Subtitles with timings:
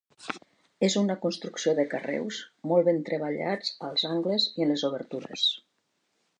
[0.87, 2.39] És una construcció de carreus,
[2.73, 5.49] molt ben treballats als angles i en les obertures.